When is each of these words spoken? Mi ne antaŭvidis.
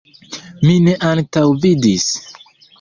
Mi 0.67 0.77
ne 0.87 0.95
antaŭvidis. 1.11 2.11